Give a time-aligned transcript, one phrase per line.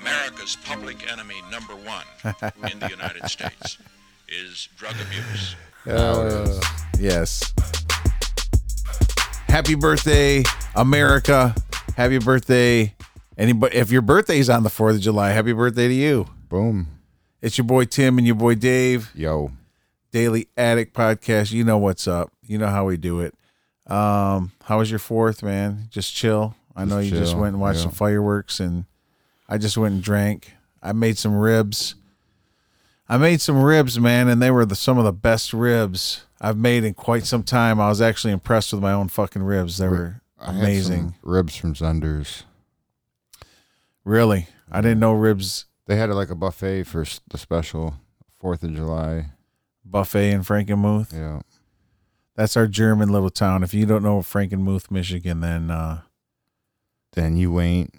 [0.00, 2.04] America's public enemy number one
[2.72, 3.78] in the United States
[4.28, 5.56] is drug abuse.
[5.86, 6.60] Uh,
[6.98, 7.52] yes.
[9.48, 10.42] Happy birthday,
[10.74, 11.54] America.
[11.96, 12.94] Happy birthday.
[13.36, 16.26] Anybody if your birthday's on the 4th of July, happy birthday to you.
[16.48, 16.88] Boom.
[17.42, 19.10] It's your boy Tim and your boy Dave.
[19.14, 19.50] Yo.
[20.12, 21.52] Daily Addict Podcast.
[21.52, 22.32] You know what's up.
[22.42, 23.34] You know how we do it.
[23.86, 25.88] Um, how was your fourth, man?
[25.90, 26.54] Just chill.
[26.76, 27.84] I know you just went and watched yeah.
[27.84, 28.84] some fireworks and
[29.50, 30.54] I just went and drank.
[30.82, 31.96] I made some ribs.
[33.08, 36.56] I made some ribs, man, and they were the, some of the best ribs I've
[36.56, 37.80] made in quite some time.
[37.80, 39.78] I was actually impressed with my own fucking ribs.
[39.78, 41.16] They were I amazing.
[41.22, 42.44] ribs from Zehnder's.
[44.04, 44.46] Really.
[44.70, 47.96] I didn't know ribs They had like a buffet for the special
[48.38, 49.26] Fourth of July.
[49.84, 51.12] buffet in Frankenmuth.
[51.12, 51.40] Yeah.
[52.36, 53.62] That's our German little town.
[53.62, 56.02] If you don't know Frankenmuth, Michigan, then uh
[57.12, 57.92] Then you ain't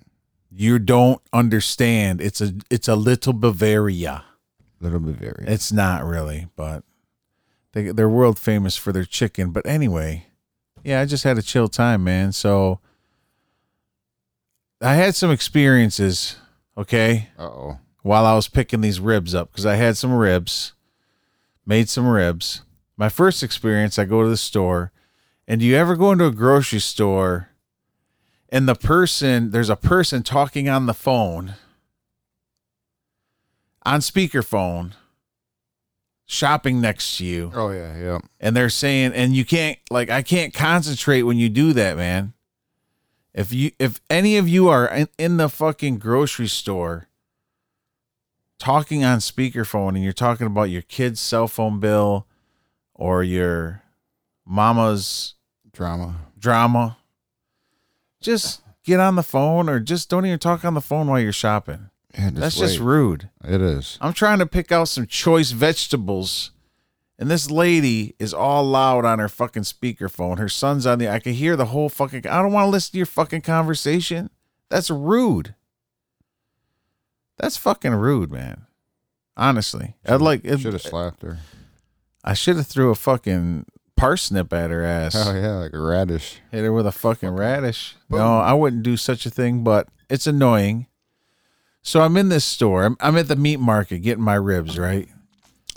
[0.53, 2.21] you don't understand.
[2.21, 4.25] It's a it's a little Bavaria.
[4.79, 5.49] little Bavaria.
[5.49, 6.83] It's not really, but
[7.71, 9.51] they they're world famous for their chicken.
[9.51, 10.27] But anyway,
[10.83, 12.31] yeah, I just had a chill time, man.
[12.33, 12.79] So
[14.81, 16.37] I had some experiences,
[16.77, 17.79] okay, Uh oh.
[18.01, 20.73] while I was picking these ribs up because I had some ribs,
[21.65, 22.63] made some ribs.
[22.97, 24.91] My first experience, I go to the store,
[25.47, 27.49] and do you ever go into a grocery store
[28.51, 31.55] and the person, there's a person talking on the phone,
[33.83, 34.91] on speakerphone,
[36.25, 38.19] shopping next to you, Oh yeah, yeah.
[38.39, 42.33] and they're saying, and you can't, like, I can't concentrate when you do that, man.
[43.33, 47.07] If you, if any of you are in, in the fucking grocery store
[48.59, 52.27] talking on speakerphone and you're talking about your kid's cell phone bill
[52.93, 53.81] or your
[54.45, 55.35] mama's
[55.71, 56.15] Drama.
[56.37, 56.97] drama,
[58.21, 61.33] just get on the phone or just don't even talk on the phone while you're
[61.33, 61.89] shopping.
[62.13, 63.29] Yeah, just That's just rude.
[63.43, 63.97] It is.
[64.01, 66.51] I'm trying to pick out some choice vegetables,
[67.17, 70.37] and this lady is all loud on her fucking speakerphone.
[70.37, 71.09] Her son's on the.
[71.09, 72.27] I can hear the whole fucking.
[72.27, 74.29] I don't want to listen to your fucking conversation.
[74.69, 75.55] That's rude.
[77.37, 78.65] That's fucking rude, man.
[79.37, 80.45] Honestly, I'd like.
[80.45, 81.39] Should have slapped her.
[82.23, 83.65] I should have threw a fucking
[84.01, 85.15] parsnip at her ass.
[85.15, 86.39] Oh yeah, like a radish.
[86.51, 87.95] Hit her with a fucking radish.
[88.09, 90.87] No, I wouldn't do such a thing, but it's annoying.
[91.83, 92.83] So I'm in this store.
[92.83, 95.07] I'm, I'm at the meat market getting my ribs, right?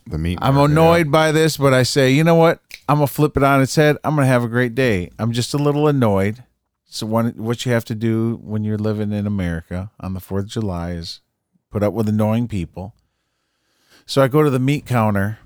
[0.07, 0.39] The meat.
[0.43, 2.61] I'm market, annoyed by this, but I say, you know what?
[2.89, 3.97] I'm gonna flip it on its head.
[4.05, 5.11] I'm gonna have a great day.
[5.19, 6.45] I'm just a little annoyed.
[6.85, 10.45] So one, what you have to do when you're living in America on the Fourth
[10.45, 11.21] of July is
[11.71, 12.95] put up with annoying people.
[14.07, 15.39] So I go to the meat counter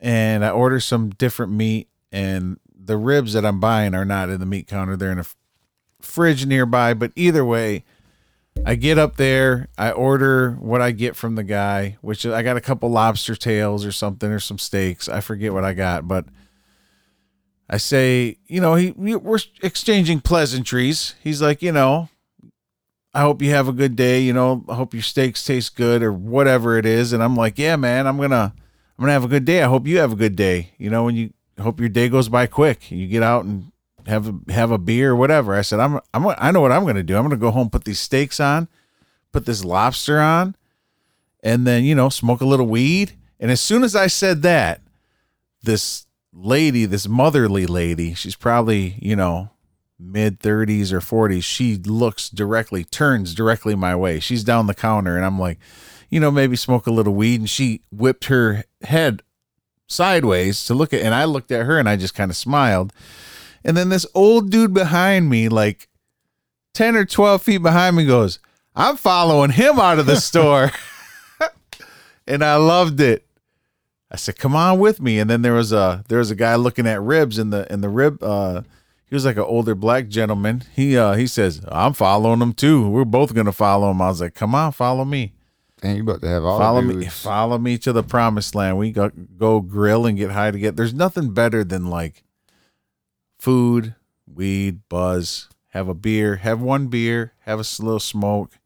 [0.00, 4.40] and I order some different meat, and the ribs that I'm buying are not in
[4.40, 4.96] the meat counter.
[4.96, 5.26] They're in a
[6.00, 6.94] fridge nearby.
[6.94, 7.84] But either way,
[8.64, 12.56] I get up there, I order what I get from the guy, which I got
[12.56, 15.08] a couple lobster tails or something or some steaks.
[15.08, 16.26] I forget what I got, but
[17.70, 21.14] I say, you know, he we're exchanging pleasantries.
[21.22, 22.08] He's like, you know,
[23.14, 26.02] I hope you have a good day, you know, I hope your steaks taste good
[26.02, 28.52] or whatever it is, and I'm like, yeah, man, I'm going to
[28.98, 29.62] I'm going to have a good day.
[29.62, 30.72] I hope you have a good day.
[30.76, 32.90] You know, when you hope your day goes by quick.
[32.90, 33.72] You get out and
[34.06, 35.54] have a, have a beer or whatever.
[35.54, 37.16] I said, I'm, I'm, I know what I'm going to do.
[37.16, 38.68] I'm going to go home, put these steaks on,
[39.32, 40.56] put this lobster on,
[41.42, 43.12] and then, you know, smoke a little weed.
[43.38, 44.80] And as soon as I said that,
[45.62, 49.50] this lady, this motherly lady, she's probably, you know,
[49.98, 54.20] mid 30s or 40s, she looks directly, turns directly my way.
[54.20, 55.58] She's down the counter, and I'm like,
[56.08, 57.40] you know, maybe smoke a little weed.
[57.40, 59.22] And she whipped her head
[59.88, 62.92] sideways to look at, and I looked at her and I just kind of smiled.
[63.64, 65.88] And then this old dude behind me, like
[66.74, 68.38] 10 or 12 feet behind me, goes,
[68.76, 70.70] I'm following him out of the store.
[72.26, 73.24] and I loved it.
[74.10, 76.54] I said, "Come on with me." And then there was a there was a guy
[76.54, 78.22] looking at ribs in the in the rib.
[78.22, 78.62] Uh,
[79.06, 80.62] he was like an older black gentleman.
[80.74, 82.88] He uh he says, "I'm following him too.
[82.88, 85.32] We're both gonna follow him." I was like, "Come on, follow me,
[85.82, 88.78] And you about to have all follow me, follow me to the promised land.
[88.78, 90.74] We go go grill and get high together.
[90.76, 92.24] There's nothing better than like
[93.38, 93.94] food,
[94.26, 98.58] weed, buzz, have a beer, have one beer, have a little smoke."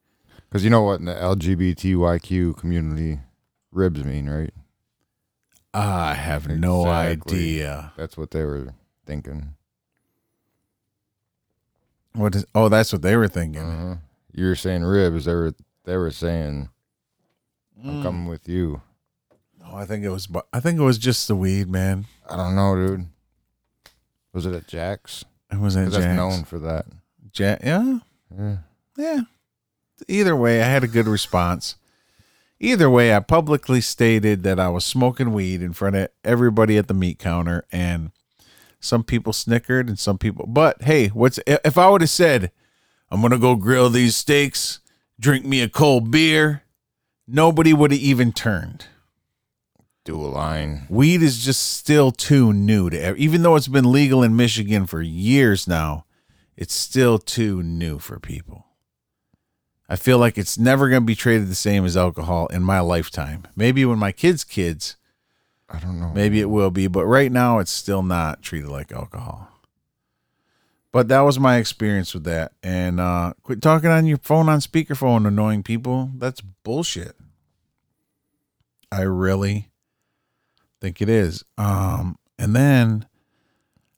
[0.49, 3.21] Because you know what in the LGBTYQ community,
[3.71, 4.53] ribs mean, right?
[5.75, 7.39] I have no Exactly.
[7.39, 7.93] idea.
[7.97, 8.75] That's what they were
[9.07, 9.55] thinking.
[12.15, 12.45] What is?
[12.55, 13.63] Oh, that's what they were thinking.
[13.63, 13.97] Uh-huh.
[14.33, 15.25] You were saying ribs.
[15.25, 15.55] They were
[15.85, 16.69] they were saying,
[17.83, 18.03] "I'm Mm.
[18.03, 18.81] coming with you."
[19.65, 20.27] Oh, I think it was.
[20.27, 22.07] bu- I think it was just the weed, man.
[22.29, 23.07] I don't know, dude.
[24.33, 25.25] Was it at Jack's?
[25.51, 26.05] It was at 'Cause Jack's.
[26.07, 26.87] that's known for that.
[27.33, 27.99] Jack, yeah,
[28.37, 28.57] Yeah.
[28.97, 29.21] yeah.
[30.09, 31.77] either way, I had a good response.
[32.59, 36.89] Either way, I publicly stated that I was smoking weed in front of everybody at
[36.89, 38.11] the meat counter, and
[38.81, 40.47] some people snickered and some people.
[40.47, 42.51] But hey, what's if I would have said,
[43.11, 44.81] "I'm gonna go grill these steaks,
[45.21, 46.63] drink me a cold beer,"
[47.27, 48.87] nobody would have even turned.
[50.05, 50.87] Do a line.
[50.89, 54.87] Weed is just still too new to, ev- even though it's been legal in Michigan
[54.87, 56.07] for years now,
[56.57, 58.67] it's still too new for people.
[59.89, 62.81] I feel like it's never going to be treated the same as alcohol in my
[62.81, 63.47] lifetime.
[63.55, 64.97] Maybe when my kids' kids,
[65.69, 66.13] I don't know.
[66.15, 69.52] maybe it will be, but right now it's still not treated like alcohol.
[70.93, 72.53] But that was my experience with that.
[72.63, 76.11] And uh, quit talking on your phone on speakerphone, annoying people.
[76.17, 77.17] That's bullshit.
[78.91, 79.71] I really
[80.81, 81.45] think it is.
[81.57, 83.07] Um, and then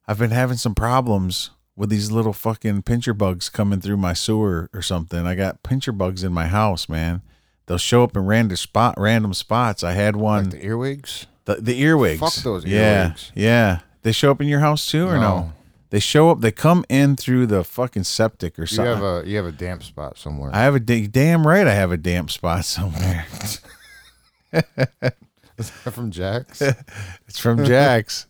[0.07, 4.71] I've been having some problems with these little fucking pincher bugs coming through my sewer
[4.73, 5.27] or something.
[5.27, 7.23] I got pincher bugs in my house, man.
[7.67, 9.83] They'll show up in random spot, random spots.
[9.83, 11.27] I had one, Like the earwigs?
[11.47, 12.21] the, the earwigs.
[12.21, 13.33] Fuck those Yeah, earwigs.
[13.35, 13.81] yeah.
[14.03, 15.21] They show up in your house too, or no?
[15.21, 15.53] No.
[15.95, 16.41] They show up.
[16.41, 18.85] They come in through the fucking septic or something.
[18.85, 20.51] You have a you have a damp spot somewhere.
[20.53, 21.69] I have a da- damn right.
[21.69, 23.25] I have a damp spot somewhere.
[24.53, 26.61] Is that from Jack's.
[27.29, 28.27] It's from Jack's.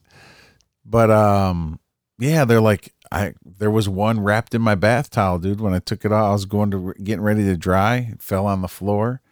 [0.85, 1.81] But um
[2.19, 5.63] yeah, they're like I there was one wrapped in my bath towel, dude.
[5.63, 8.11] When I took it off, I was going to getting ready to dry.
[8.13, 9.23] It fell on the floor.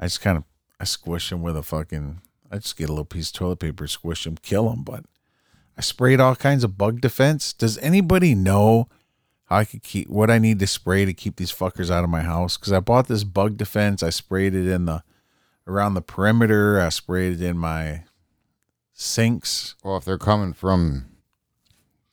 [0.00, 0.42] I just kind of
[0.80, 3.86] I squish them with a fucking I just get a little piece of toilet paper,
[3.86, 5.04] squish them, kill them, but
[5.76, 7.52] I sprayed all kinds of bug defense.
[7.52, 8.88] Does anybody know
[9.44, 12.10] how I could keep what I need to spray to keep these fuckers out of
[12.10, 12.56] my house?
[12.56, 14.02] Because I bought this bug defense.
[14.02, 15.02] I sprayed it in the
[15.66, 16.80] around the perimeter.
[16.80, 18.04] I sprayed it in my
[18.92, 19.74] sinks.
[19.84, 21.06] well, if they're coming from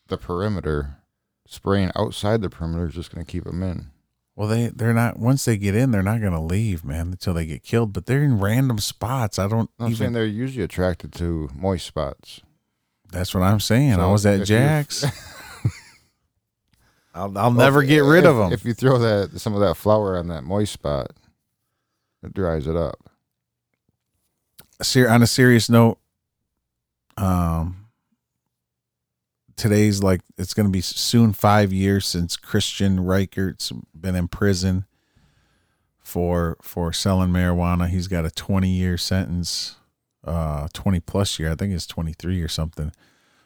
[0.08, 0.98] the perimeter,
[1.48, 3.88] spraying outside the perimeter is just going to keep them in.
[4.36, 5.20] Well, they they're not.
[5.20, 7.94] Once they get in, they're not gonna leave, man, until they get killed.
[7.94, 9.38] But they're in random spots.
[9.38, 12.42] I don't I'm saying they're usually attracted to moist spots.
[13.14, 13.94] That's what I'm saying.
[13.94, 15.06] I was at Jack's.
[17.16, 18.52] I'll I'll never get rid of them.
[18.52, 21.12] If you throw that some of that flour on that moist spot,
[22.24, 22.96] it dries it up.
[24.82, 26.00] Ser- on a serious note,
[27.16, 27.86] um,
[29.56, 34.86] today's like it's going to be soon five years since Christian Reichert's been in prison
[36.00, 37.90] for for selling marijuana.
[37.90, 39.76] He's got a twenty year sentence,
[40.24, 41.52] uh, twenty plus year.
[41.52, 42.92] I think it's twenty three or something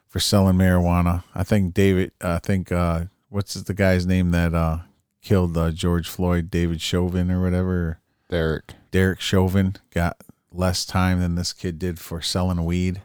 [0.07, 1.24] for selling marijuana.
[1.35, 2.12] I think David.
[2.21, 4.79] I think uh, what's the guy's name that uh
[5.21, 6.50] killed uh, George Floyd?
[6.50, 8.00] David Chauvin or whatever.
[8.29, 8.74] Derek.
[8.91, 10.18] Derek Chauvin got
[10.51, 13.01] less time than this kid did for selling weed,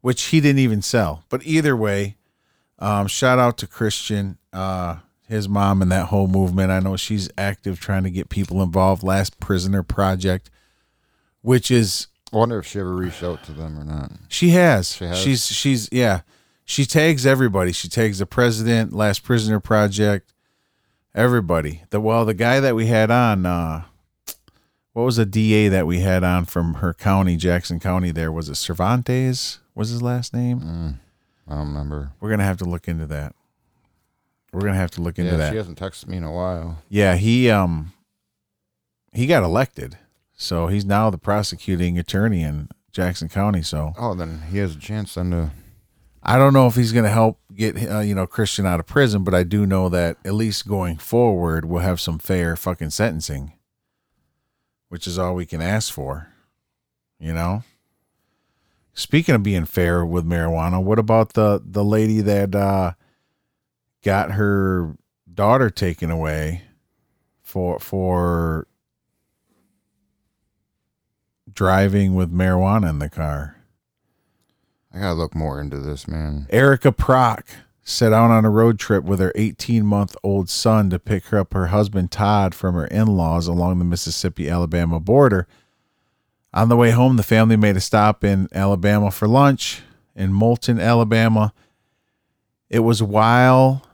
[0.00, 1.24] which he didn't even sell.
[1.28, 2.16] But either way,
[2.78, 4.96] um, shout out to Christian, uh,
[5.28, 6.70] his mom, and that whole movement.
[6.70, 9.02] I know she's active trying to get people involved.
[9.02, 10.50] Last Prisoner Project,
[11.42, 14.12] which is I wonder if she ever reached out to them or not.
[14.28, 14.94] she has.
[14.96, 15.18] She has?
[15.18, 16.20] She's she's yeah.
[16.64, 17.72] She tags everybody.
[17.72, 20.32] She tags the president, Last Prisoner Project,
[21.14, 21.82] everybody.
[21.90, 23.82] The well, the guy that we had on, uh,
[24.92, 28.12] what was the DA that we had on from her county, Jackson County?
[28.12, 29.58] There was it Cervantes.
[29.74, 30.60] Was his last name?
[30.60, 30.94] Mm,
[31.48, 32.12] I don't remember.
[32.20, 33.34] We're gonna have to look into that.
[34.52, 35.38] We're gonna have to look into that.
[35.38, 35.50] yeah, that.
[35.50, 36.82] she hasn't texted me in a while.
[36.88, 37.92] Yeah, he um
[39.12, 39.98] he got elected,
[40.40, 43.60] so he's now the prosecuting attorney in Jackson County.
[43.60, 45.50] So Oh, then he has a chance then to.
[46.22, 48.86] I don't know if he's going to help get uh, you know Christian out of
[48.86, 52.88] prison, but I do know that at least going forward, we'll have some fair fucking
[52.90, 53.52] sentencing,
[54.88, 56.28] which is all we can ask for.
[57.18, 57.64] You know.
[58.94, 62.92] Speaking of being fair with marijuana, what about the the lady that uh,
[64.02, 64.96] got her
[65.32, 66.62] daughter taken away
[67.42, 68.66] for for
[71.54, 73.56] driving with marijuana in the car?
[74.92, 76.46] I gotta look more into this, man.
[76.50, 77.46] Erica Prock
[77.82, 81.38] set out on a road trip with her 18 month old son to pick her
[81.38, 85.46] up her husband Todd from her in laws along the Mississippi Alabama border.
[86.52, 89.82] On the way home, the family made a stop in Alabama for lunch
[90.16, 91.52] in Moulton, Alabama.
[92.68, 93.86] It was while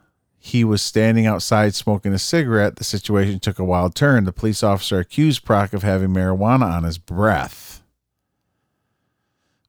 [0.46, 4.22] he was standing outside smoking a cigarette, the situation took a wild turn.
[4.24, 7.82] The police officer accused Prock of having marijuana on his breath.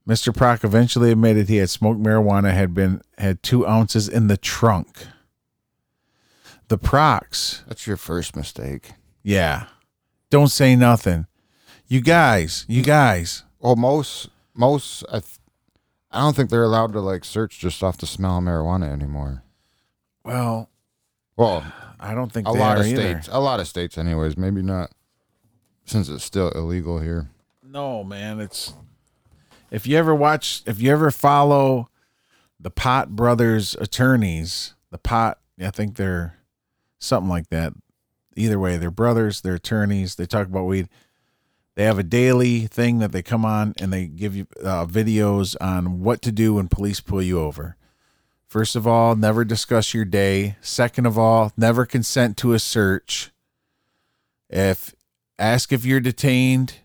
[0.08, 0.34] Mr.
[0.34, 5.06] Prock eventually admitted he had smoked marijuana, had been had two ounces in the trunk.
[6.68, 8.92] The Procks, That's your first mistake.
[9.22, 9.66] yeah,
[10.30, 11.26] don't say nothing.
[11.88, 15.38] You guys, you guys, Well, most most I, th-
[16.12, 19.42] I don't think they're allowed to like search just off the smell of marijuana anymore.
[20.28, 20.70] Well,
[21.36, 21.64] Well,
[21.98, 22.96] I don't think a lot of either.
[23.20, 23.28] states.
[23.32, 24.36] A lot of states, anyways.
[24.36, 24.90] Maybe not,
[25.84, 27.30] since it's still illegal here.
[27.62, 28.72] No, man, it's
[29.70, 31.88] if you ever watch, if you ever follow
[32.60, 36.36] the Pot Brothers attorneys, the Pot, I think they're
[36.98, 37.72] something like that.
[38.36, 40.14] Either way, they're brothers, they're attorneys.
[40.14, 40.88] They talk about weed.
[41.74, 45.54] They have a daily thing that they come on and they give you uh, videos
[45.60, 47.76] on what to do when police pull you over.
[48.48, 50.56] First of all, never discuss your day.
[50.62, 53.30] Second of all, never consent to a search.
[54.48, 54.94] If
[55.38, 56.76] ask if you're detained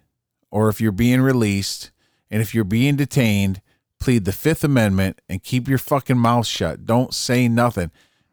[0.51, 1.91] or if you're being released,
[2.29, 3.61] and if you're being detained,
[3.99, 6.85] plead the Fifth Amendment and keep your fucking mouth shut.
[6.85, 7.91] Don't say nothing.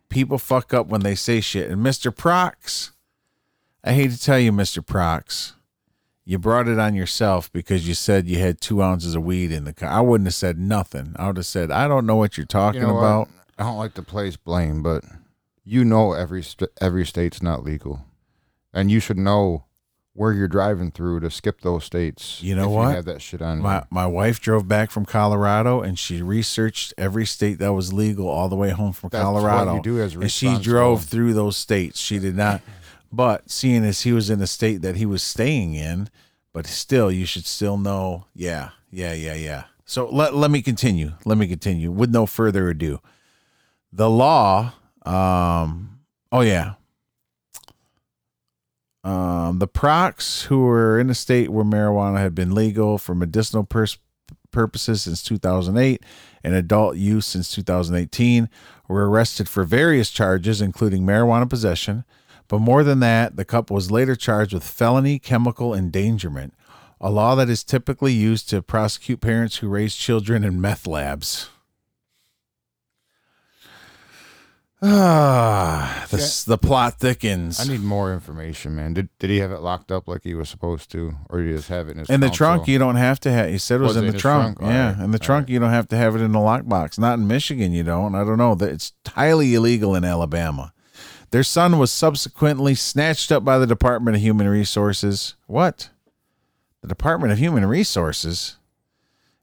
[0.08, 1.70] People fuck up when they say shit.
[1.70, 2.14] And Mr.
[2.14, 2.92] Procks,
[3.84, 4.84] I hate to tell you, Mr.
[4.84, 5.54] Procks,
[6.30, 9.64] you brought it on yourself because you said you had two ounces of weed in
[9.64, 9.88] the car.
[9.88, 11.12] I wouldn't have said nothing.
[11.16, 13.18] I would have said, I don't know what you're talking You know about.
[13.18, 13.28] what?
[13.58, 15.02] I don't like to place blame, but
[15.64, 18.04] you know every st- every state's not legal,
[18.72, 19.64] and you should know
[20.12, 22.40] where you're driving through to skip those states.
[22.42, 22.88] You know if what?
[22.90, 23.58] You have that shit on.
[23.58, 23.82] My you.
[23.90, 28.48] my wife drove back from Colorado and she researched every state that was legal all
[28.48, 29.74] the way home from That's what Colorado.
[29.76, 32.00] you do as a and she drove through those states.
[32.00, 32.60] She did not,
[33.12, 36.08] but seeing as he was in the state that he was staying in,
[36.52, 38.26] but still, you should still know.
[38.34, 39.64] Yeah, yeah, yeah, yeah.
[39.84, 41.12] So let let me continue.
[41.24, 43.00] Let me continue with no further ado.
[43.92, 44.72] The law.
[45.04, 46.00] Um.
[46.30, 46.74] Oh yeah.
[49.02, 53.64] Um, the Procks who were in a state where marijuana had been legal for medicinal
[53.64, 53.98] pers-
[54.50, 56.02] purposes since 2008
[56.44, 58.48] and adult use since 2018
[58.88, 62.04] were arrested for various charges, including marijuana possession.
[62.50, 66.52] But more than that, the couple was later charged with felony chemical endangerment,
[67.00, 71.48] a law that is typically used to prosecute parents who raise children in meth labs.
[74.82, 77.60] Ah, the, s the plot thickens.
[77.60, 78.94] I need more information, man.
[78.94, 81.54] Did did he have it locked up like he was supposed to, or did he
[81.54, 83.50] just have it in his In the trunk, you don't have to have.
[83.50, 84.58] He said it was, Was in it the in trunk.
[84.58, 84.72] trunk?
[84.72, 86.98] Yeah, Alright, in the trunk, you don't have to have it in the lockbox.
[86.98, 88.16] Not in Michigan, you don't.
[88.16, 88.56] I don't know.
[88.58, 90.72] It's highly illegal in Alabama.
[91.30, 95.36] Their son was subsequently snatched up by the Department of Human Resources.
[95.46, 95.90] What?
[96.82, 98.56] The Department of Human Resources,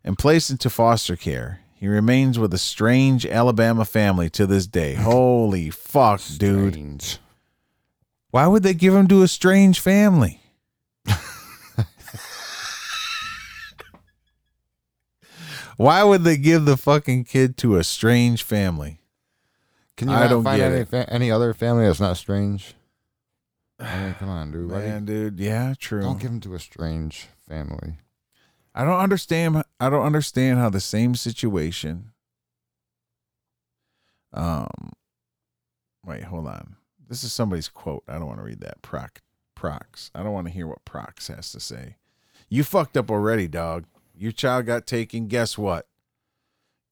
[0.03, 1.61] and placed into foster care.
[1.75, 4.95] He remains with a strange Alabama family to this day.
[4.99, 6.73] Holy fuck, dude!
[6.73, 7.19] Strange.
[8.31, 10.41] Why would they give him to a strange family?
[15.77, 18.99] Why would they give the fucking kid to a strange family?
[19.97, 22.75] Can you I not don't find get any fa- any other family that's not strange?
[23.79, 24.69] I mean, come on, dude.
[24.71, 26.01] Why do you- Man, dude, yeah, true.
[26.01, 27.97] don't give him to a strange family.
[28.73, 29.63] I don't understand.
[29.79, 32.11] I don't understand how the same situation.
[34.33, 34.93] Um,
[36.05, 36.75] wait, hold on.
[37.07, 38.03] This is somebody's quote.
[38.07, 38.81] I don't want to read that.
[38.81, 39.21] Prock,
[39.55, 40.11] Procks.
[40.13, 41.95] I don't want to hear what Procks has to say.
[42.49, 43.85] You fucked up already, dog.
[44.15, 45.27] Your child got taken.
[45.27, 45.87] Guess what?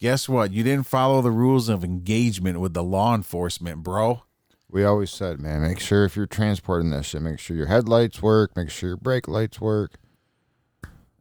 [0.05, 0.51] Guess what?
[0.51, 4.21] You didn't follow the rules of engagement with the law enforcement, bro.
[4.69, 8.21] We always said, man, make sure if you're transporting this shit, make sure your headlights
[8.21, 9.93] work, make sure your brake lights work.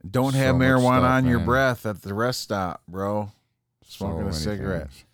[0.06, 3.32] Don't So have marijuana stuff, on your breath at the rest stop, bro.
[3.86, 4.90] Smoking a cigarette.
[4.90, 5.04] things.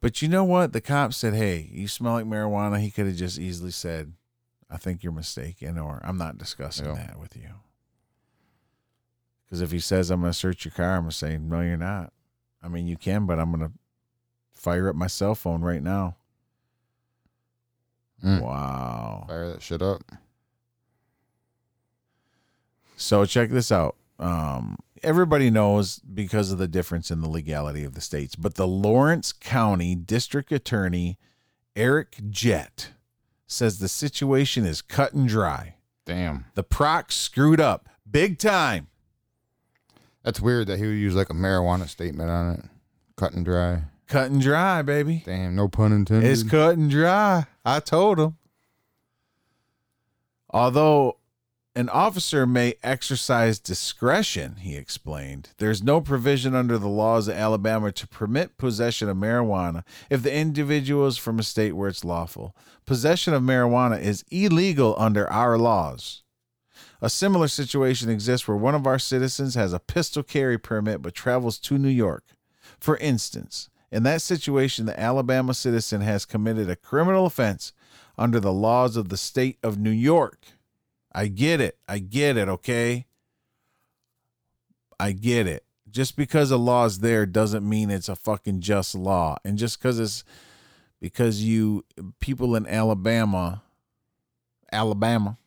[0.00, 0.72] But you know what?
[0.72, 4.12] The cop said, "Hey, you smell like marijuana." He could have just easily said,
[4.70, 6.94] "I think you're mistaken," or "I'm not discussing Yeah.
[6.94, 7.50] that with you."
[9.44, 11.62] Because if he says, "I'm going to search your car," I'm going to say, "No,
[11.62, 12.12] you're not."
[12.62, 13.72] I mean, you can, but I'm going to
[14.52, 16.16] fire up my cell phone right now.
[18.24, 18.40] Mm.
[18.42, 19.24] Wow.
[19.28, 20.02] Fire that shit up.
[22.96, 23.94] So check this out.
[24.18, 28.66] Um, everybody knows because of the difference in the legality of the states, but the
[28.66, 31.18] Lawrence County District Attorney
[31.76, 32.90] Errek Jett
[33.46, 35.76] says the situation is cut and dry.
[36.04, 36.46] Damn.
[36.54, 38.88] The Prock screwed up big time.
[40.24, 42.64] That's weird that he would use like a marijuana statement on it.
[43.16, 43.84] Cut and dry.
[44.06, 45.22] Cut and dry, baby.
[45.24, 46.30] Damn, no pun intended.
[46.30, 47.46] It's cut and dry.
[47.64, 48.36] I told him.
[50.50, 51.18] Although
[51.74, 57.92] an officer may exercise discretion, he explained, there's no provision under the laws of Alabama
[57.92, 62.56] to permit possession of marijuana if the individual is from a state where it's lawful.
[62.86, 66.22] Possession of marijuana is illegal under our laws.
[67.00, 71.14] A similar situation exists where one of our citizens has a pistol carry permit but
[71.14, 72.24] travels to New York.
[72.80, 77.72] For instance, in that situation, the Alabama citizen has committed a criminal offense
[78.18, 80.38] under the laws of the state of New York.
[81.12, 81.78] I get it.
[81.88, 83.06] I get it, okay?
[85.00, 85.64] I get it.
[85.90, 89.38] Just because a law is there doesn't mean it's a fucking just law.
[89.44, 90.24] And just because it's
[91.00, 91.84] because you
[92.20, 93.62] people in Alabama,
[94.70, 95.38] Alabama,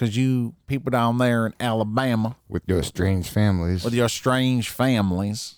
[0.00, 3.84] because you people down there in Alabama With your strange families.
[3.84, 5.56] with your strange families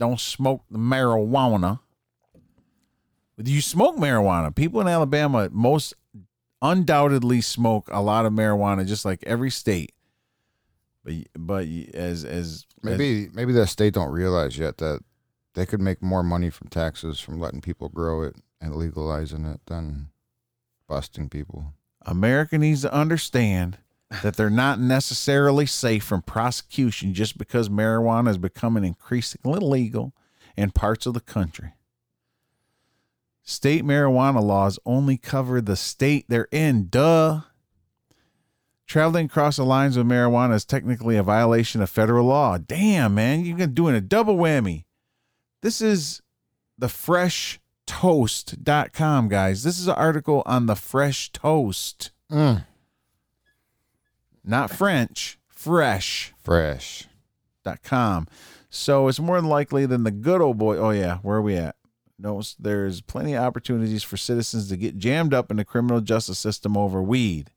[0.00, 1.78] don't smoke the marijuana.
[3.38, 4.54] You smoke marijuana.
[4.54, 5.94] People in Alabama most
[6.60, 9.92] undoubtedly smoke a lot of marijuana, just like every state.
[11.04, 15.02] But but as as maybe maybe the state don't realize yet that
[15.54, 19.60] they could make more money from taxes from letting people grow it and legalizing it
[19.66, 20.08] than
[20.88, 21.72] busting people.
[22.06, 23.78] America needs to understand
[24.22, 30.14] that they're not necessarily safe from prosecution just because marijuana is becoming increasingly legal
[30.56, 31.72] in parts of the country.
[33.42, 36.88] State marijuana laws only cover the state they're in.
[36.88, 37.42] Duh.
[38.86, 42.56] Traveling across the lines with marijuana is technically a violation of federal law.
[42.58, 44.84] Damn, man, you're doing a double whammy.
[45.62, 46.22] This is
[46.78, 46.88] the
[47.86, 49.62] freshtoast.com, guys.
[49.62, 52.10] This is an article on the fresh toast.
[52.30, 52.64] Mm.
[54.44, 56.32] Not French, fresh.
[56.42, 57.04] Fresh.
[57.64, 58.28] Dot com.
[58.70, 60.76] So it's more than likely than the good old boy.
[60.76, 61.74] Oh yeah, where are we at?
[62.18, 66.38] No, there's plenty of opportunities for citizens to get jammed up in the criminal justice
[66.38, 67.50] system over weed.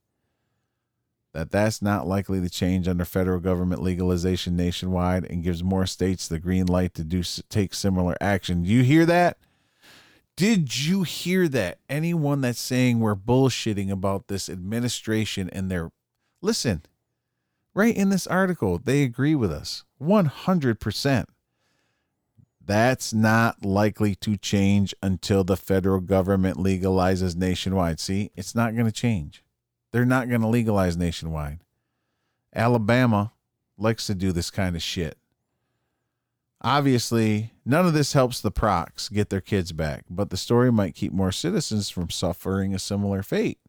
[1.34, 6.28] That that's not likely to change under federal government legalization nationwide and gives more states
[6.28, 8.64] the green light to do take similar action.
[8.64, 9.38] Do you hear that?
[10.40, 11.80] Did you hear that?
[11.90, 15.92] Anyone that's saying we're bullshitting about this administration and their
[16.42, 16.84] listen,
[17.74, 21.26] right in this article, they agree with us 100%.
[22.66, 28.00] That's not likely to change until the federal government legalizes nationwide.
[28.00, 29.44] See, it's not going to change.
[29.92, 31.60] They're not going to legalize nationwide.
[32.56, 33.34] Alabama
[33.78, 35.18] likes to do this kind of shit.
[36.62, 40.96] Obviously, none of this helps the Procks get their kids back, but the story might
[40.96, 43.60] keep more citizens from suffering a similar fate.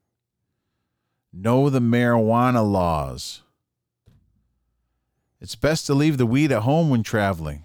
[1.33, 3.43] Know the marijuana laws.
[5.41, 7.65] It's best to leave the weed at home when traveling.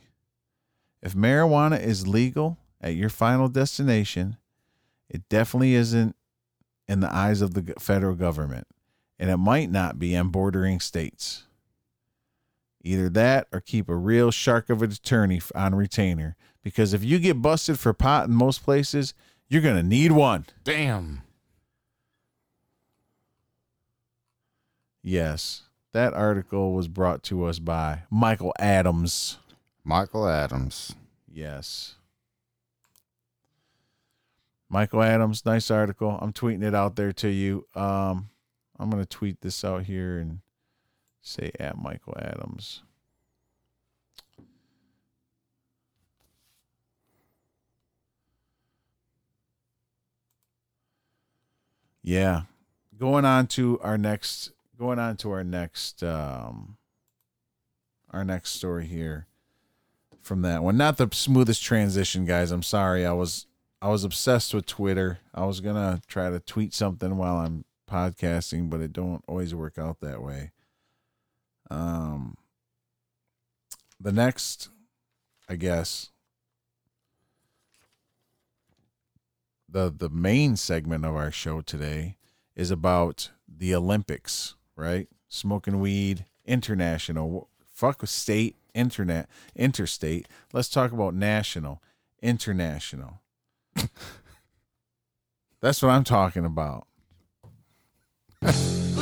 [1.02, 4.38] If marijuana is legal at your final destination,
[5.10, 6.15] it definitely isn't
[6.88, 8.67] in the eyes of the federal government,
[9.17, 11.43] and it might not be on bordering states.
[12.86, 17.17] Either that or keep a real shark of an attorney on retainer, because if you
[17.17, 19.15] get busted for pot in most places,
[19.50, 20.45] you're going to need one.
[20.63, 21.24] Damn.
[25.02, 29.38] Yes, that article was brought to us by Michael Adams.
[29.84, 30.93] Michael Adams.
[31.32, 31.95] Yes.
[34.69, 36.17] Michael Adams, nice article.
[36.21, 37.65] I'm tweeting it out there to you.
[37.76, 38.30] Um,
[38.78, 40.39] I'm going to tweet this out here and
[41.25, 42.83] say at Michael Adams.
[52.03, 52.43] Yeah.
[52.97, 56.77] Going on to our next going on to our next um
[58.11, 59.27] our next story here
[60.21, 60.77] from that one.
[60.77, 62.51] Not the smoothest transition, guys.
[62.51, 63.05] I'm sorry.
[63.05, 63.47] I was
[63.81, 65.19] I was obsessed with Twitter.
[65.33, 69.77] I was gonna try to tweet something while I'm podcasting, but it don't always work
[69.77, 70.51] out that way.
[71.69, 72.38] Um,
[73.99, 74.69] the next,
[75.49, 76.12] I guess,
[79.67, 82.17] the the main segment of our show today
[82.56, 85.08] is about the Olympics, right?
[85.28, 87.49] Smoking weed, international.
[87.73, 90.28] Fuck with state, internet, interstate.
[90.54, 91.82] Let's talk about national,
[92.21, 93.21] international.
[95.62, 96.88] That's what I'm talking about.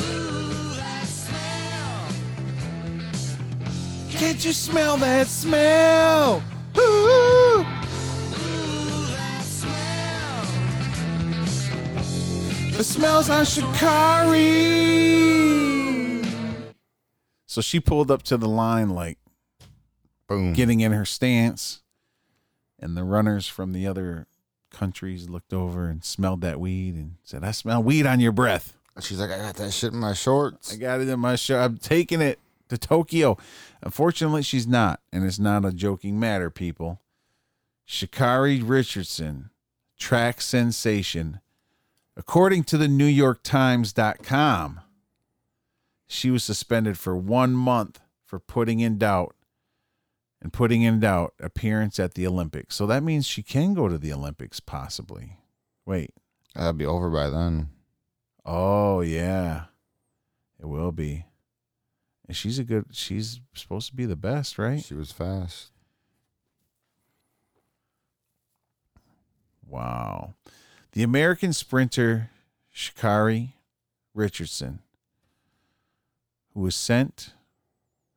[4.23, 6.41] Can't you smell that smell?
[6.77, 7.65] Ooh.
[12.71, 14.39] The smells on Sha'Carri.
[17.45, 19.17] So she pulled up to the line like
[20.27, 20.53] Boom.
[20.53, 21.81] getting in her stance,
[22.79, 24.27] and the runners from the other
[24.71, 28.77] countries looked over and smelled that weed and said, "I smell weed on your breath."
[29.01, 30.71] She's like, I got that shit in my shorts.
[30.73, 31.59] I got it in my shirt.
[31.59, 32.39] I'm taking it
[32.73, 33.37] to Tokyo.
[33.81, 37.01] Unfortunately, she's not, and it's not a joking matter, people.
[37.87, 39.49] Sha'Carri Richardson,
[39.97, 41.39] track sensation.
[42.15, 44.81] According to the New York Times.com,
[46.07, 49.35] she was suspended for one month for putting in doubt
[50.41, 52.75] and putting in doubt appearance at the Olympics.
[52.75, 55.37] So that means she can go to the Olympics, possibly.
[55.85, 56.11] Wait.
[56.55, 57.69] That'd be over by then.
[58.45, 59.65] Oh yeah,
[60.59, 61.25] it will be.
[62.27, 62.85] And she's a good.
[62.91, 64.83] She's supposed to be the best, right?
[64.83, 65.71] She was fast.
[69.67, 70.35] Wow.
[70.91, 72.29] The American sprinter
[72.73, 73.53] Sha'Carri
[74.13, 74.79] Richardson,
[76.53, 77.33] who was sent,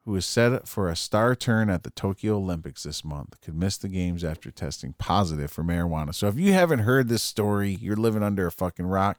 [0.05, 3.79] who was set for a star turn at the Tokyo Olympics this month, could miss
[3.79, 6.15] the games after testing positive for marijuana.
[6.15, 9.19] So if you haven't heard this story, you're living under a fucking rock.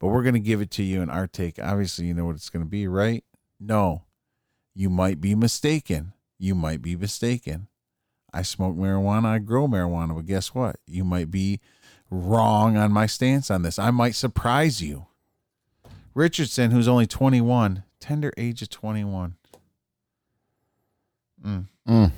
[0.00, 1.58] But we're going to give it to you in our take.
[1.62, 3.22] Obviously, you know what it's going to be, right?
[3.60, 4.04] No.
[4.74, 6.14] You might be mistaken.
[6.38, 7.68] You might be mistaken.
[8.32, 10.76] I smoke marijuana, I grow marijuana, but guess what?
[10.86, 11.60] You might be
[12.10, 13.78] wrong on my stance on this.
[13.78, 15.06] I might surprise you.
[16.14, 19.36] Richardson, who's only 21, tender age of 21,
[21.42, 22.12] Mm.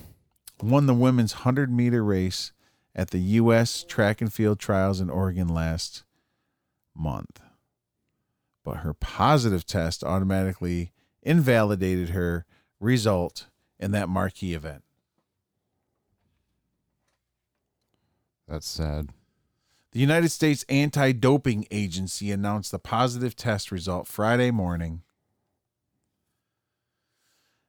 [0.60, 2.52] won the women's 100 meter race
[2.94, 3.84] at the U.S.
[3.84, 6.02] track and field trials in Oregon last
[6.94, 7.40] month.
[8.64, 12.44] But her positive test automatically invalidated her
[12.80, 13.46] result
[13.78, 14.82] in that marquee event.
[18.48, 19.10] That's sad.
[19.92, 25.02] The United States Anti Doping Agency announced the positive test result Friday morning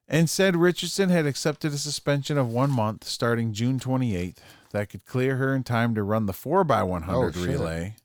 [0.08, 4.38] and said Richardson had accepted a suspension of one month starting June 28th
[4.72, 7.96] that could clear her in time to run the 4x100 Oh, relay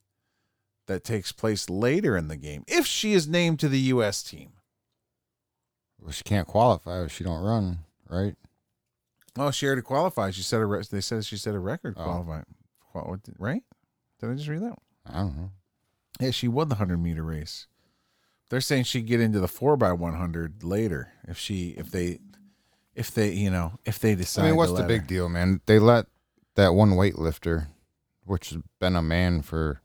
[0.87, 4.23] that takes place later in the game if she is named to the U.S.
[4.23, 4.51] team.
[6.01, 8.35] Well, she can't qualify if she don't run, right?
[9.37, 10.35] Oh, she already qualified.
[10.35, 12.05] She said a re- they said she set a record Oh.
[12.05, 12.45] qualified.
[12.93, 13.63] Qual- what right?
[14.21, 14.79] Did I just read that?
[15.07, 15.51] I don't know.
[16.21, 17.67] Yeah, she won the hundred meter race.
[18.51, 22.19] They're saying she'd get into the four by one hundred later if she if they
[22.95, 24.43] if they you know if they decide.
[24.45, 25.07] I mean, what's the big her.
[25.07, 25.61] deal, man?
[25.67, 26.07] They let
[26.57, 27.69] that one weightlifter,
[28.25, 29.81] which has been a man for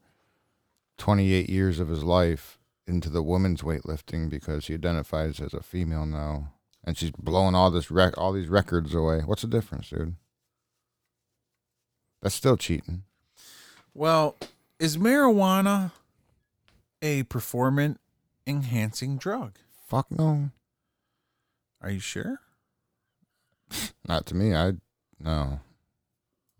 [0.97, 6.05] 28 years of his life, into the women's weightlifting because he identifies as a female
[6.05, 9.19] now, and she's blowing all this rec- all these records away.
[9.21, 10.15] What's the difference, dude?
[12.21, 13.03] That's still cheating.
[13.93, 14.37] Well,
[14.79, 15.91] is marijuana
[17.01, 17.99] a performance
[18.47, 19.57] enhancing drug?
[19.87, 20.49] Fuck no,
[21.81, 22.39] Are you sure?
[24.07, 24.55] not to me.
[24.55, 24.73] I
[25.19, 25.59] no.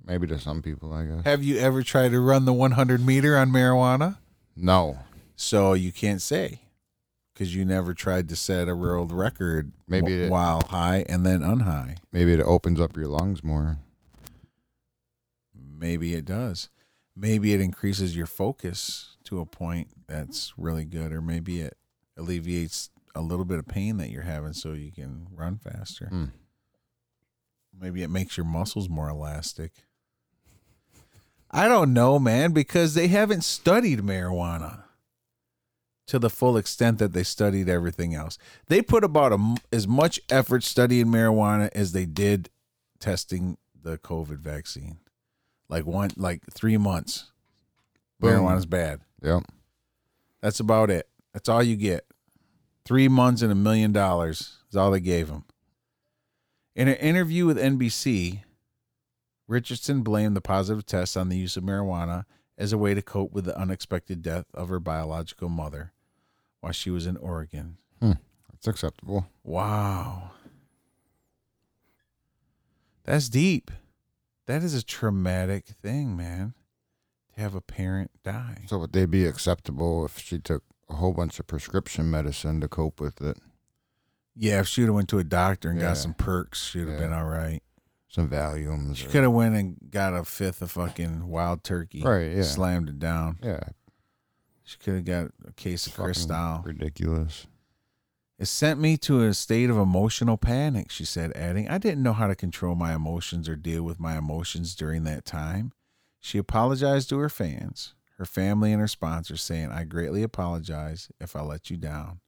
[0.06, 1.24] Maybe to some people, I guess.
[1.24, 4.18] Have you ever tried to run the one hundred meter on marijuana?
[4.56, 5.00] No,
[5.36, 6.62] So you can't say
[7.34, 11.26] because you never tried to set a world record Maybe wh- it- while high and
[11.26, 11.98] then unhigh.
[12.12, 13.80] maybe it opens up your lungs more.
[15.56, 16.70] Maybe it does.
[17.16, 21.78] Maybe it increases your focus to a point that's really good, or maybe it
[22.18, 26.08] alleviates a little bit of pain that you're having so you can run faster.
[26.08, 26.26] Hmm.
[27.78, 29.72] Maybe it makes your muscles more elastic.
[31.52, 34.83] I don't know, man, because they haven't studied marijuana
[36.08, 38.38] to the full extent that they studied everything else.
[38.68, 42.50] They put about a as much effort studying marijuana as they did
[43.00, 44.98] testing the COVID vaccine.
[45.70, 47.32] Like one, like three months.
[48.20, 48.32] Boom.
[48.32, 49.02] Marijuana's bad.
[49.22, 49.44] Yep.
[50.42, 51.08] That's about it.
[51.34, 52.06] That's all you get.
[52.86, 55.46] Three months and a million dollars is all they gave him.
[56.76, 58.42] In an interview with NBC,
[59.48, 62.26] Richardson blamed the positive test on the use of marijuana
[62.58, 65.92] as a way to cope with the unexpected death of her biological mother
[66.62, 67.78] while she was in Oregon.
[68.00, 68.14] Hmm.
[68.52, 69.28] That's acceptable.
[69.44, 70.32] Wow.
[73.04, 73.72] That's deep.
[74.46, 76.54] That is a traumatic thing, man.
[77.36, 78.64] To have a parent die.
[78.68, 82.68] So would they be acceptable if she took a whole bunch of prescription medicine to
[82.68, 83.38] cope with it?
[84.36, 85.88] Yeah, if she would have went to a doctor and Yeah.
[85.90, 86.98] got some perks, she'd have Yeah.
[87.00, 87.62] been all right.
[88.14, 88.98] Some Valiums.
[88.98, 92.04] She could have went and got a fifth of fucking wild turkey.
[92.04, 92.44] Right, yeah.
[92.44, 93.40] Slammed it down.
[93.42, 93.64] Yeah.
[94.64, 96.62] She could have got a case of fucking Cristal.
[96.64, 97.48] Ridiculous.
[98.38, 102.14] It sent me to a state of emotional panic, she said, adding, I didn't know
[102.14, 105.72] how to control my emotions or deal with my emotions during that time.
[106.20, 111.36] She apologized to her fans, her family, and her sponsors, saying, I greatly apologize if
[111.36, 112.20] I let you down.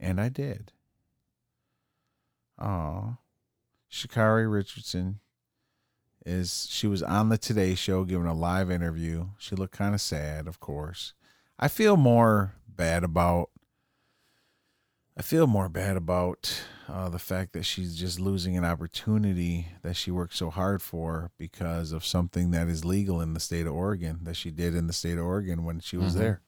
[0.00, 0.72] And I did.
[2.58, 3.18] Aw.
[3.90, 5.20] Sha'Carri Richardson
[6.26, 9.28] is she was on the Today Show giving a live interview.
[9.38, 11.14] She looked kind of sad, of course.
[11.58, 13.50] I feel more bad about
[15.18, 19.96] I feel more bad about uh, the fact that she's just losing an opportunity that
[19.96, 23.72] she worked so hard for because of something that is legal in the state of
[23.72, 26.18] Oregon that she did in the state of Oregon when she was Mhm.
[26.18, 26.40] there.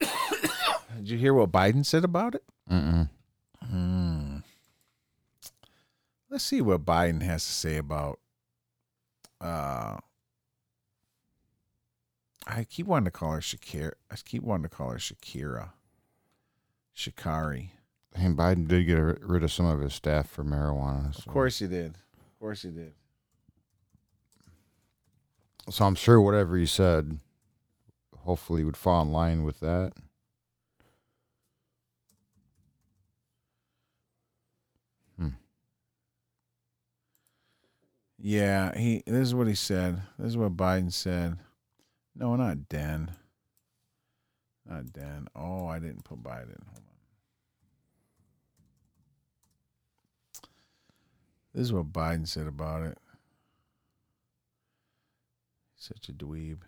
[0.96, 2.42] did you hear what Biden said about it?
[2.68, 3.08] Mm-mm.
[3.70, 4.38] Hmm.
[6.28, 8.18] Let's see what Biden has to say about.
[9.44, 9.98] Uh,
[12.46, 13.92] I keep wanting to call her Shakira.
[14.10, 15.70] I keep wanting to call her Shakira.
[16.96, 17.70] Sha'Carri.
[18.14, 21.16] And Biden did get rid of some of his staff for marijuana.
[21.18, 21.96] Of course he did.
[21.96, 22.92] Of course he did.
[25.68, 27.18] So I'm sure whatever he said,
[28.20, 29.92] hopefully, would fall in line with that.
[38.26, 39.02] Yeah, he.
[39.06, 40.00] This is what he said.
[40.18, 41.36] This is what Biden said.
[42.16, 43.10] No, not Den.
[44.66, 45.28] Not Den.
[45.36, 46.56] Oh, I didn't put Biden.
[46.72, 46.94] Hold on.
[51.52, 52.96] This is what Biden said about it.
[55.76, 56.60] Such a dweeb.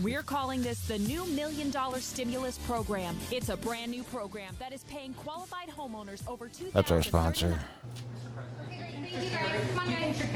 [0.00, 3.16] We're calling this the new Million Dollar Stimulus Program.
[3.32, 6.70] It's a brand new program that is paying qualified homeowners over two.
[6.72, 7.58] That's our sponsor.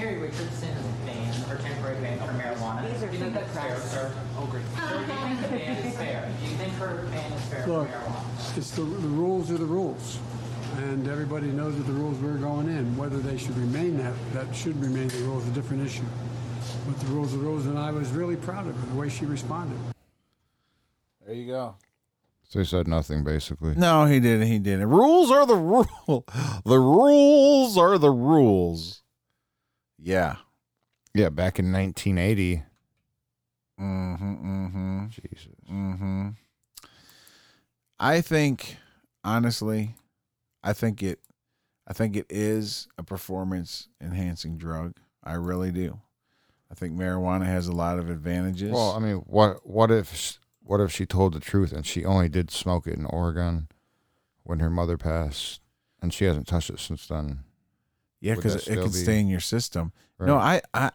[0.03, 2.91] Harry Richardson is banned or temporary ban for marijuana.
[2.93, 4.13] These are do you think that's fair, sir?
[4.37, 4.65] Oh, great.
[4.77, 6.33] Sir, do you think the ban is fair?
[6.43, 8.59] Do you think her ban is fair Look, for marijuana?
[8.59, 10.19] it's the, the rules are the rules.
[10.79, 12.97] And everybody knows that the rules we're going in.
[12.97, 16.05] Whether they should remain that, that should remain the rules, is a different issue.
[16.87, 19.09] But the rules are the rules, and I was really proud of her, the way
[19.09, 19.79] she responded.
[21.27, 21.77] There you go.
[22.53, 23.75] So he said nothing, basically.
[23.77, 24.47] No, he didn't.
[24.47, 24.91] He didn't.
[24.91, 25.87] Rules are the rule.
[26.67, 29.01] The rules are the rules.
[29.99, 30.37] Yeah.
[31.15, 32.62] Yeah, back in 1980.
[33.81, 34.67] Mm-hmm.
[34.67, 35.07] Mm-hmm.
[35.09, 35.55] Jesus.
[35.67, 36.29] Mm-hmm.
[37.99, 38.77] I think,
[39.25, 39.95] honestly,
[40.62, 41.21] I think it,
[41.88, 44.99] I think it is a performance enhancing drug.
[45.25, 46.01] I really do.
[46.71, 48.73] I think marijuana has a lot of advantages.
[48.73, 52.29] Well, I mean, what what if what if she told the truth and she only
[52.29, 53.68] did smoke it in Oregon
[54.42, 55.61] when her mother passed,
[56.01, 57.40] and she hasn't touched it since then?
[58.22, 59.92] yeah, because it, it can be- stay in your system.
[60.20, 60.92] No, I, I,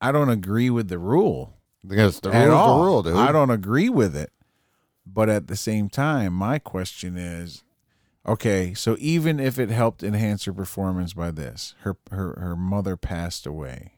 [0.00, 1.54] I don't agree with the rule.
[1.86, 2.78] Because the at rule's all.
[2.78, 3.14] the rule, dude.
[3.14, 4.32] I don't agree with it.
[5.06, 7.62] But at the same time, my question is,
[8.26, 12.96] okay, so even if it helped enhance her performance by this, her her her mother
[12.96, 13.92] passed away.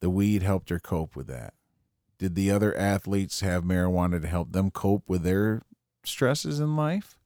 [0.00, 1.52] The weed helped her cope with that.
[2.18, 5.62] Did the other athletes have marijuana to help them cope with their
[6.04, 7.18] stresses in life?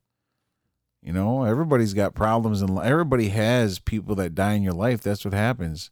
[1.03, 2.87] You know, everybody's got problems in life.
[2.87, 5.01] Everybody has people that die in your life.
[5.01, 5.91] That's what happens.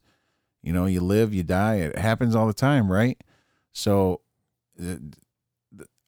[0.63, 1.77] You know, you live, you die.
[1.77, 3.21] It happens all the time, right?
[3.73, 4.21] So
[4.81, 4.97] uh,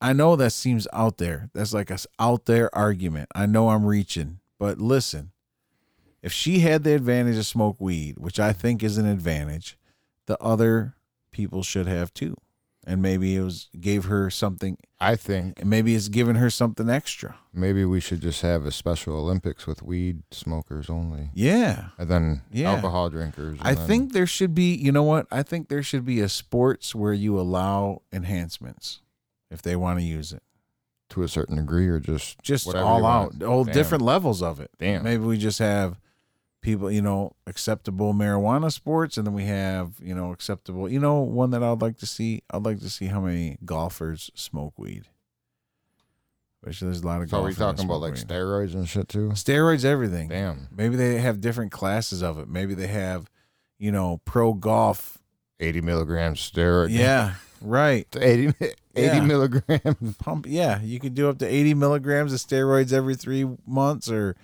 [0.01, 1.49] I know that seems out there.
[1.55, 3.29] That's like a out there argument.
[3.35, 5.33] I know I'm reaching, but listen.
[6.23, 9.77] If she had the advantage to smoke weed, which I think is an advantage,
[10.27, 10.95] the other
[11.33, 12.37] people should have too.
[12.85, 16.91] And maybe it was gave her something I think and maybe it's given her something
[16.91, 17.37] extra.
[17.53, 21.91] maybe we should just have a Special Olympics with weed smokers only, Yeah.
[21.99, 22.73] and then Yeah.
[22.73, 23.59] alcohol drinkers.
[23.63, 25.27] I then- think there should be, you know what?
[25.31, 29.01] I think there should be a sports where you allow enhancements
[29.51, 30.43] if they want to use it.
[31.11, 33.75] to a certain degree, or just Just all out, all Damn.
[33.75, 34.71] different levels of it.
[34.79, 35.03] Damn.
[35.05, 36.01] Maybe we just have
[36.63, 40.89] people, you know, acceptable marijuana sports, and then we have, you know, acceptable.
[40.89, 42.43] You know, one that I'd like to see.
[42.51, 45.09] I'd like to see how many golfers smoke weed.
[46.63, 48.25] Which there's a lot of So are we talking about like weed.
[48.29, 49.31] steroids and shit too?
[49.31, 50.29] steroids, everything.
[50.29, 52.49] Damn, Maybe they have different classes of it.
[52.49, 53.29] Maybe they have,
[53.81, 55.19] you know, pro golf.
[55.59, 56.91] eighty milligrams steroid.
[56.91, 58.07] Yeah, right.
[58.17, 59.21] 80, 80 Yeah.
[59.23, 60.17] milligrams.
[60.19, 60.47] Pump.
[60.49, 64.37] Yeah, you could do up to 80 milligrams of steroids every three months or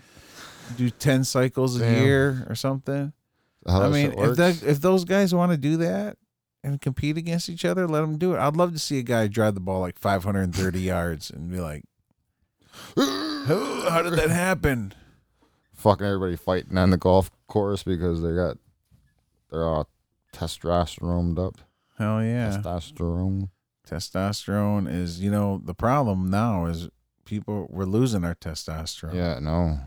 [0.77, 2.05] do 10 cycles a Damn.
[2.05, 3.13] year or something.
[3.67, 6.17] How I mean, if that if those guys want to do that
[6.65, 8.39] and compete against each other, let them do it.
[8.39, 11.83] I'd love to see a guy drive the ball like 530 yards and be like,
[12.97, 14.95] "How how did that happen?"
[15.75, 18.57] fucking everybody fighting on the golf course because they got
[19.51, 19.85] they're all uh,
[20.37, 21.59] testosterone up.
[21.99, 22.61] Hell yeah.
[22.63, 23.51] Testosterone.
[23.89, 26.89] testosterone is you know the problem now is
[27.25, 29.79] people we're losing our testosterone Yeah, no.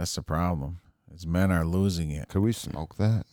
[0.00, 0.80] That's the problem
[1.14, 3.26] is men are losing it Could we smoke that?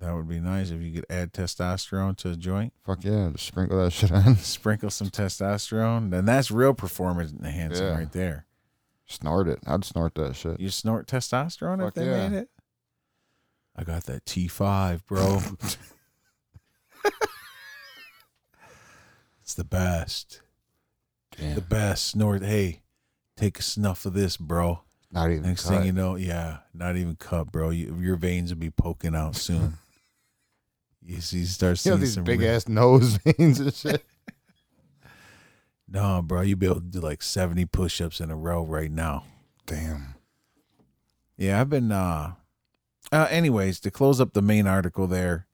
[0.00, 3.46] that would be nice if you could add testosterone to a joint Fuck yeah, just
[3.46, 4.36] sprinkle that shit on.
[4.38, 7.94] sprinkle some testosterone then that's real performance enhancing Yeah.
[7.98, 8.46] right there
[9.06, 9.58] Snort it.
[9.66, 10.58] I'd snort that shit.
[10.58, 12.28] you snort testosterone if Fuck they yeah.
[12.28, 12.48] made it
[13.76, 15.40] i got that t5 bro
[19.42, 20.40] it's the best
[21.36, 21.54] Damn.
[21.56, 22.82] the best snort hey
[23.36, 24.80] take a snuff of this bro
[25.14, 25.70] Not even Next cut.
[25.78, 27.70] thing you know, yeah, not even cut, bro.
[27.70, 29.74] You, your veins will be poking out soon.
[31.06, 33.72] you see, you start You seeing know these some big real- ass nose veins and
[33.72, 34.04] shit.
[35.88, 39.24] No, bro, you be able to do like seventy push-ups in a row right now.
[39.66, 40.14] Damn.
[41.36, 41.92] Yeah, I've been.
[41.92, 42.32] uh
[43.12, 45.46] uh Anyways, to close up the main article there,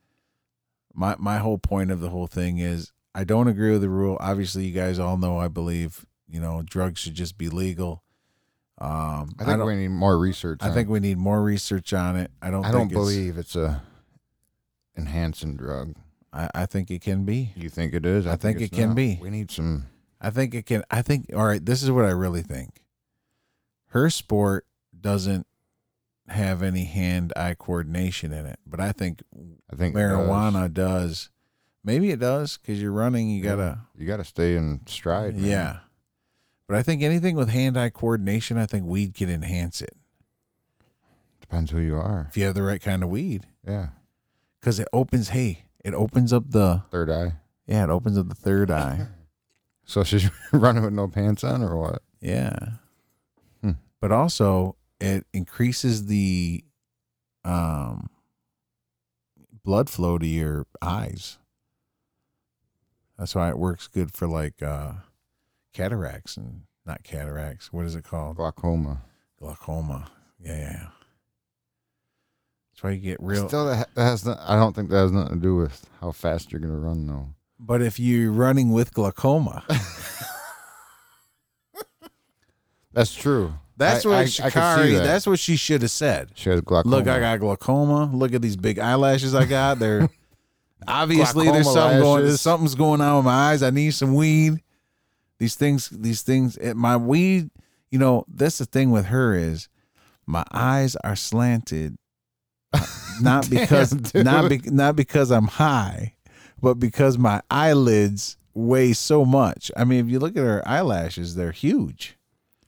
[0.95, 4.17] my my whole point of the whole thing is I don't agree with the rule.
[4.21, 8.05] Obviously, you guys all know I believe you know drugs should just be legal.
[8.81, 10.61] Um, I think don't, we need more research.
[10.63, 10.93] I on think it.
[10.93, 12.31] we need more research on it.
[12.41, 12.65] I don't.
[12.65, 13.83] I don't think it's- believe it's a
[14.97, 15.95] enhancing drug.
[16.33, 17.53] I, I think it can be.
[17.57, 18.27] You think it is?
[18.27, 18.97] I think it's it can not.
[18.97, 19.19] be.
[19.21, 19.87] We need some.
[20.21, 20.85] I think it can.
[20.91, 21.27] I think.
[21.35, 21.65] All right.
[21.65, 22.81] This is what I really think.
[23.89, 24.67] Her sport
[24.99, 25.47] doesn't
[26.29, 29.23] have any hand-eye coordination in it, but I think
[29.73, 30.11] I think it does.
[30.13, 31.31] marijuana does.
[31.83, 33.29] Maybe it does because you're running.
[33.31, 33.81] You gotta.
[33.97, 35.37] You got to stay in stride.
[35.37, 35.45] man.
[35.51, 35.77] Yeah.
[36.71, 39.97] But I think anything with hand-eye coordination, I think weed can enhance it
[41.41, 42.27] Depends who you are.
[42.31, 43.49] if you have the right kind of weed.
[43.67, 43.89] Yeah.
[44.61, 45.31] Because it opens.
[45.31, 46.85] Hey, it opens up the.
[46.93, 47.33] Third eye.
[47.67, 49.09] Yeah, it opens up the third eye.
[49.85, 52.03] So she's running with no pants on, or what?
[52.21, 52.55] Yeah.
[53.61, 53.73] Hmm.
[54.01, 56.63] But also it increases the
[57.45, 58.09] um
[59.65, 61.39] blood flow to your eyes.
[63.19, 64.93] That's why it works good for like uh
[65.73, 67.73] cataracts and not cataracts.
[67.73, 68.37] What is it called?
[68.37, 69.03] Glaucoma.
[69.39, 70.11] Glaucoma.
[70.43, 70.89] Yeah.
[72.73, 74.25] That's why you get real Still, that, has.
[74.25, 77.07] Not, I don't think that has nothing to do with how fast you're gonna run,
[77.07, 77.29] though.
[77.59, 79.65] But if you're running with glaucoma,
[82.93, 83.53] That's true.
[83.77, 85.05] that's I- what I- I Sha'Carri, that.
[85.05, 86.31] that's what she should have said.
[86.35, 86.97] She has glaucoma.
[86.97, 88.11] Look, I got glaucoma.
[88.13, 89.79] Look at these big eyelashes I got.
[89.79, 90.09] They're
[90.89, 92.25] obviously there's something going.
[92.25, 93.63] There's something's going on with my eyes.
[93.63, 94.61] I need some weed.
[95.41, 96.57] These things, these things.
[96.59, 97.51] It, my weed.
[97.91, 99.69] You know, that's the thing with her is
[100.25, 101.97] my eyes are slanted,
[102.73, 102.87] uh,
[103.21, 106.15] not because Damn, not be, not because I'm high,
[106.61, 109.73] but because my eyelids weigh so much.
[109.77, 112.17] I mean, if you look at her eyelashes, they're huge.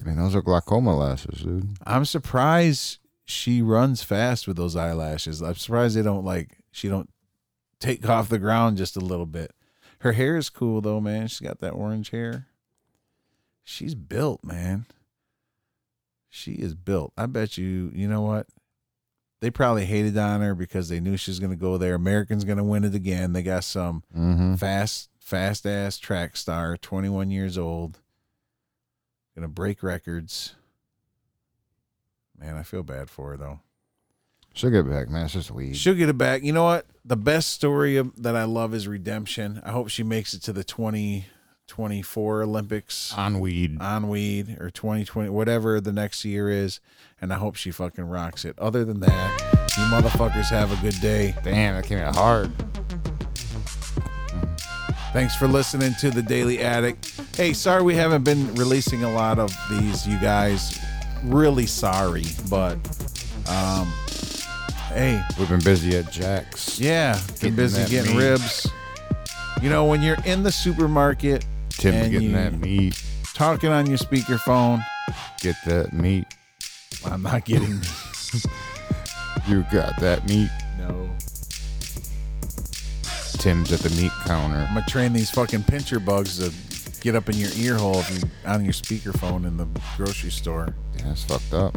[0.01, 1.77] I mean, those are glaucoma lashes, dude.
[1.87, 5.43] I'm surprised she runs fast with those eyelashes.
[5.43, 7.11] I'm surprised they don't like she don't
[7.79, 9.53] take off the ground just a little bit.
[10.01, 11.29] Her hair is cool though, man.
[11.29, 12.49] She's got that orange hair.
[13.65, 14.87] She's built, man.
[16.29, 17.13] She is built.
[17.17, 18.47] I bet you, you know what?
[19.41, 21.95] They probably hated on her because they knew she was going to go there.
[21.95, 23.33] Americans going to win it again.
[23.33, 24.55] They got some Mm-hmm.
[24.55, 27.99] fast, fast ass track star, 21 years old,
[29.35, 30.55] gonna break records.
[32.39, 33.61] Man, I feel bad for her though.
[34.55, 35.25] She'll get it back, man.
[35.25, 35.77] It's just weed.
[35.77, 36.43] She'll get it back.
[36.43, 36.87] You know what?
[37.05, 39.63] The best story of, that I love is redemption.
[39.65, 40.63] I hope she makes it to the
[41.77, 43.81] 2024 Olympics on weed.
[43.81, 46.81] on weed or 2020, whatever the next year is.
[47.21, 48.59] And I hope she fucking rocks it.
[48.59, 49.41] Other than that,
[49.79, 51.35] you motherfuckers have a good day.
[51.43, 52.53] Damn, that came out hard.
[55.15, 57.11] Thanks for listening to the Daily Addict.
[57.37, 60.79] Hey, sorry we haven't been releasing a lot of these, you guys.
[61.25, 62.75] Really sorry, but
[63.49, 63.87] um,
[64.89, 66.79] hey, We've been busy at Jack's.
[66.79, 68.23] yeah, been busy getting meat.
[68.25, 68.69] ribs.
[69.63, 71.45] You know, when you're in the supermarket,
[71.83, 73.03] Tim and getting you- that meat.
[73.35, 74.83] talking on your speakerphone,
[75.41, 76.27] Get that meat.
[77.05, 77.81] I'm not getting
[79.49, 80.49] You got that meat.
[80.79, 81.11] no.
[83.39, 84.59] Tim's at the meat counter.
[84.69, 86.53] I'm gonna train these fucking pincher bugs to
[87.01, 89.67] get up in your ear hole if you're on your speakerphone in the
[89.97, 90.69] grocery store.
[90.99, 91.77] Yeah, it's fucked up.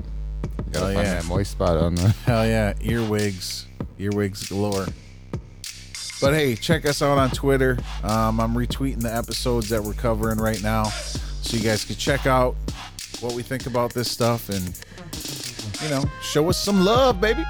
[0.67, 1.13] You gotta Oh, find yeah.
[1.15, 2.09] that moist spot on the.
[2.25, 3.65] Hell yeah, earwigs,
[3.97, 4.85] earwigs galore.
[6.21, 7.77] But hey, check us out on Twitter.
[8.03, 12.25] Um, I'm retweeting the episodes that we're covering right now, so you guys can check
[12.25, 12.55] out
[13.19, 14.77] what we think about this stuff and
[15.81, 17.43] you know show us some love, baby.